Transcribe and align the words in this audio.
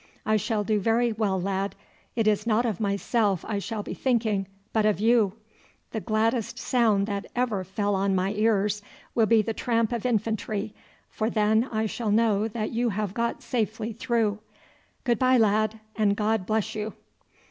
"I 0.25 0.35
shall 0.35 0.63
do 0.63 0.79
very 0.79 1.11
well, 1.11 1.39
lad. 1.39 1.75
It 2.15 2.25
is 2.27 2.47
not 2.47 2.65
of 2.65 2.79
myself 2.79 3.45
I 3.47 3.59
shall 3.59 3.83
be 3.83 3.93
thinking, 3.93 4.47
but 4.73 4.83
of 4.83 4.99
you. 4.99 5.33
The 5.91 5.99
gladdest 5.99 6.57
sound 6.57 7.05
that 7.05 7.27
ever 7.35 7.63
fell 7.63 7.93
on 7.93 8.15
my 8.15 8.33
ears 8.33 8.81
will 9.13 9.27
be 9.27 9.43
the 9.43 9.53
tramp 9.53 9.91
of 9.91 10.03
infantry, 10.07 10.73
for 11.11 11.29
then 11.29 11.69
I 11.71 11.85
shall 11.85 12.09
know 12.09 12.47
that 12.47 12.71
you 12.71 12.89
have 12.89 13.13
got 13.13 13.43
safely 13.43 13.93
through. 13.93 14.39
Good 15.03 15.19
bye, 15.19 15.37
lad, 15.37 15.79
and 15.95 16.15
God 16.15 16.47
bless 16.47 16.73
you!" 16.73 16.93